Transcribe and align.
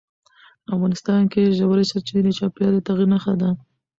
افغانستان 0.75 1.21
کې 1.31 1.53
ژورې 1.57 1.85
سرچینې 1.91 2.21
د 2.25 2.29
چاپېریال 2.39 2.73
د 2.75 2.79
تغیر 2.87 3.07
نښه 3.13 3.33
ده. 3.41 3.49